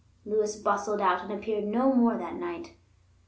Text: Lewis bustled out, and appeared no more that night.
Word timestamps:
Lewis 0.25 0.55
bustled 0.55 0.99
out, 0.99 1.21
and 1.21 1.31
appeared 1.31 1.63
no 1.65 1.93
more 1.93 2.17
that 2.17 2.33
night. 2.33 2.73